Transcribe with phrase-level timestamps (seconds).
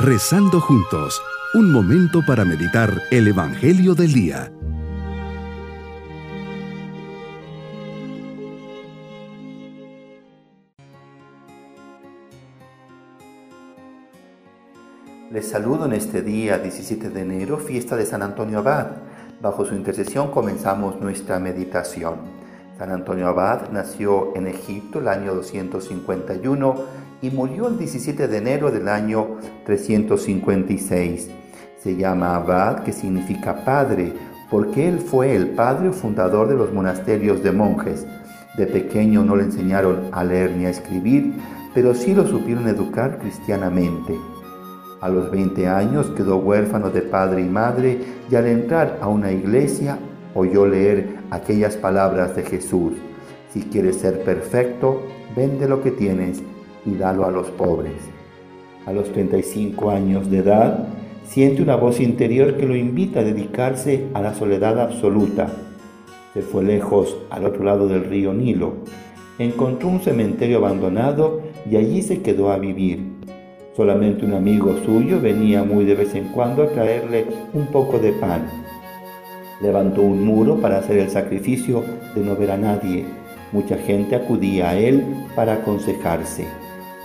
[0.00, 1.20] Rezando juntos,
[1.54, 4.52] un momento para meditar el Evangelio del Día.
[15.32, 18.86] Les saludo en este día 17 de enero, fiesta de San Antonio Abad.
[19.42, 22.18] Bajo su intercesión comenzamos nuestra meditación.
[22.78, 28.70] San Antonio Abad nació en Egipto el año 251 y murió el 17 de enero
[28.70, 31.30] del año 356.
[31.82, 34.12] Se llama Abad, que significa padre,
[34.50, 38.06] porque él fue el padre fundador de los monasterios de monjes.
[38.56, 41.34] De pequeño no le enseñaron a leer ni a escribir,
[41.74, 44.16] pero sí lo supieron educar cristianamente.
[45.00, 49.30] A los 20 años quedó huérfano de padre y madre y al entrar a una
[49.30, 49.98] iglesia
[50.34, 52.94] oyó leer aquellas palabras de Jesús.
[53.52, 55.02] Si quieres ser perfecto,
[55.36, 56.42] vende lo que tienes
[56.84, 57.94] y dalo a los pobres.
[58.86, 60.88] A los 35 años de edad,
[61.24, 65.48] siente una voz interior que lo invita a dedicarse a la soledad absoluta.
[66.32, 68.74] Se fue lejos al otro lado del río Nilo.
[69.38, 73.18] Encontró un cementerio abandonado y allí se quedó a vivir.
[73.76, 78.12] Solamente un amigo suyo venía muy de vez en cuando a traerle un poco de
[78.12, 78.48] pan.
[79.60, 81.84] Levantó un muro para hacer el sacrificio
[82.14, 83.04] de no ver a nadie.
[83.52, 85.04] Mucha gente acudía a él
[85.36, 86.46] para aconsejarse.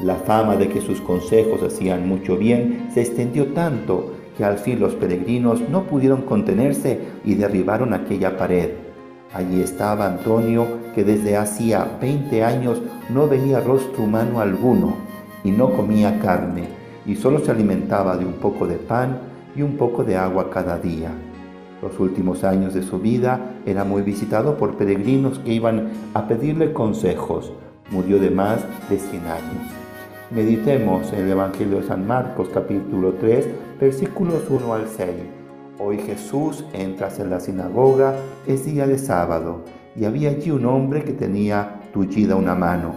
[0.02, 4.80] La fama de que sus consejos hacían mucho bien se extendió tanto que al fin
[4.80, 8.72] los peregrinos no pudieron contenerse y derribaron aquella pared.
[9.34, 14.96] Allí estaba Antonio, que desde hacía 20 años no veía rostro humano alguno
[15.44, 16.68] y no comía carne,
[17.06, 19.20] y solo se alimentaba de un poco de pan
[19.56, 21.12] y un poco de agua cada día.
[21.82, 26.72] Los últimos años de su vida era muy visitado por peregrinos que iban a pedirle
[26.72, 27.52] consejos.
[27.92, 29.83] Murió de más de 100 años.
[30.32, 33.48] Meditemos en el Evangelio de San Marcos capítulo 3
[33.80, 35.10] versículos 1 al 6.
[35.80, 38.16] Hoy Jesús entras en la sinagoga,
[38.48, 39.62] es día de sábado,
[39.96, 42.96] y había allí un hombre que tenía tullida una mano.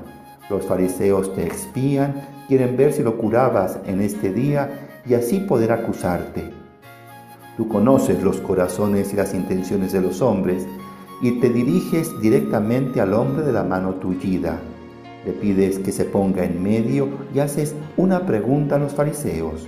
[0.48, 5.72] Los fariseos te expían quieren ver si lo curabas en este día y así poder
[5.72, 6.52] acusarte.
[7.56, 10.66] Tú conoces los corazones y las intenciones de los hombres
[11.20, 14.60] y te diriges directamente al hombre de la mano tullida.
[15.26, 19.66] Le pides que se ponga en medio y haces una pregunta a los fariseos.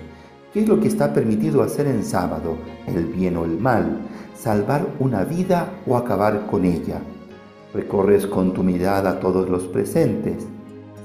[0.53, 2.57] ¿Qué es lo que está permitido hacer en sábado?
[2.87, 3.99] ¿El bien o el mal?
[4.35, 7.01] ¿Salvar una vida o acabar con ella?
[7.75, 10.47] Recorres con tu mirada a todos los presentes.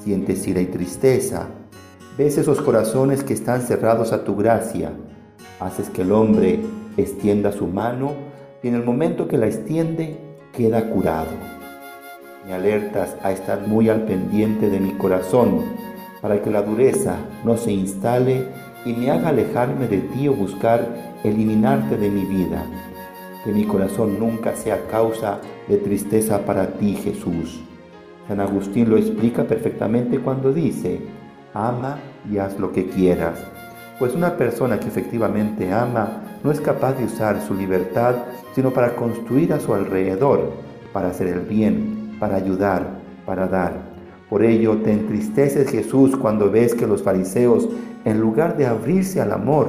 [0.04, 1.50] Sientes ira y tristeza,
[2.16, 4.92] Ves esos corazones que están cerrados a tu gracia.
[5.60, 6.60] Haces que el hombre
[6.96, 8.12] extienda su mano
[8.62, 10.20] y en el momento que la extiende
[10.56, 11.32] queda curado.
[12.46, 15.62] Me alertas a estar muy al pendiente de mi corazón
[16.22, 17.16] para que la dureza
[17.46, 18.48] no se instale
[18.86, 20.86] y me haga alejarme de ti o buscar
[21.24, 22.66] eliminarte de mi vida.
[23.46, 27.62] Que mi corazón nunca sea causa de tristeza para ti, Jesús.
[28.28, 31.02] San Agustín lo explica perfectamente cuando dice,
[31.54, 31.98] ama
[32.30, 33.40] y haz lo que quieras.
[34.00, 38.16] Pues una persona que efectivamente ama no es capaz de usar su libertad
[38.54, 40.52] sino para construir a su alrededor,
[40.92, 41.93] para hacer el bien,
[42.24, 42.88] para ayudar,
[43.26, 43.74] para dar.
[44.30, 47.68] Por ello te entristeces Jesús cuando ves que los fariseos,
[48.06, 49.68] en lugar de abrirse al amor,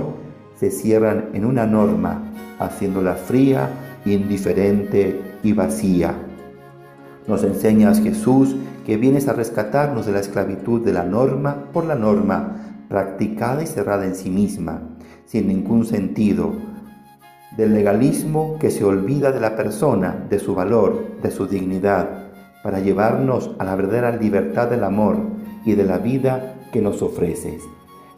[0.54, 3.70] se cierran en una norma, haciéndola fría,
[4.04, 6.15] indiferente y vacía.
[7.26, 8.54] Nos enseñas Jesús
[8.86, 13.66] que vienes a rescatarnos de la esclavitud de la norma por la norma, practicada y
[13.66, 14.81] cerrada en sí misma,
[15.26, 16.53] sin ningún sentido,
[17.56, 22.24] del legalismo que se olvida de la persona, de su valor, de su dignidad,
[22.65, 25.19] para llevarnos a la verdadera libertad del amor
[25.67, 27.63] y de la vida que nos ofreces.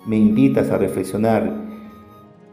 [0.07, 1.53] Me invitas a reflexionar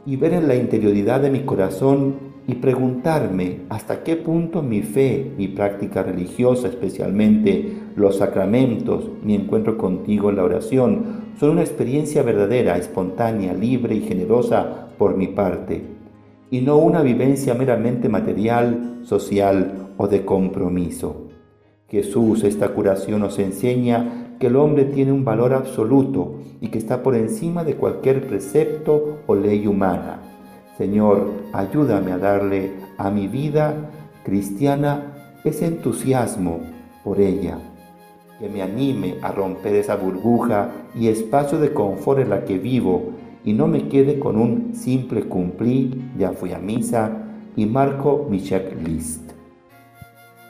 [0.03, 2.15] y ver en la interioridad de mi corazón
[2.47, 9.77] y preguntarme hasta qué punto mi fe, mi práctica religiosa, especialmente los sacramentos, mi encuentro
[9.77, 15.83] contigo en la oración, son una experiencia verdadera, espontánea, libre y generosa por mi parte,
[16.49, 21.22] y no una vivencia meramente material, social o de compromiso.
[21.93, 27.03] Jesús, esta curación nos enseña que el hombre tiene un valor absoluto y que está
[27.03, 30.33] por encima de cualquier precepto o ley humana
[30.77, 33.91] Señor, ayúdame a darle a mi vida
[34.25, 35.13] cristiana
[35.43, 36.61] ese entusiasmo
[37.03, 37.59] por ella,
[38.39, 43.11] que me anime a romper esa burbuja y espacio de confort en la que vivo
[43.45, 47.11] y no me quede con un simple cumplí, ya fui a misa
[47.55, 49.22] y marco mi checklist.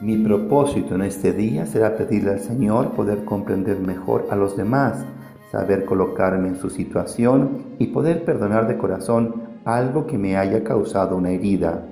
[0.04, 5.02] Mi propósito en este día será pedirle al Señor poder comprender mejor a los demás,
[5.50, 11.16] saber colocarme en su situación y poder perdonar de corazón algo que me haya causado
[11.16, 11.86] una herida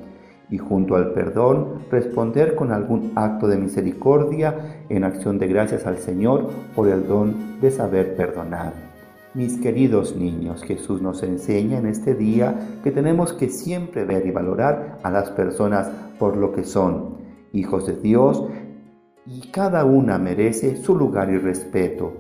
[0.50, 5.96] y junto al perdón responder con algún acto de misericordia en acción de gracias al
[5.96, 8.74] Señor por el don de saber perdonar.
[9.32, 14.30] Mis queridos niños, Jesús nos enseña en este día que tenemos que siempre ver y
[14.32, 17.21] valorar a las personas por lo que son,
[17.52, 18.44] hijos de Dios,
[19.26, 22.12] y cada una merece su lugar y respeto,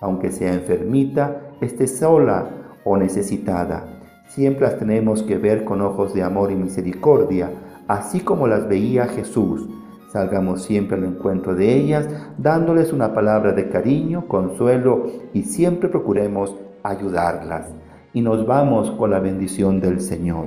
[0.00, 4.00] aunque sea enfermita, esté sola o necesitada.
[4.28, 7.50] Siempre las tenemos que ver con ojos de amor y misericordia,
[7.88, 9.68] así como las veía Jesús.
[10.12, 12.08] Salgamos siempre al encuentro de ellas,
[12.38, 17.68] dándoles una palabra de cariño, consuelo y siempre procuremos ayudarlas.
[18.12, 20.46] Y nos vamos con la bendición del Señor.